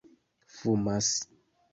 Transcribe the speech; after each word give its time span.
fumas 0.59 1.11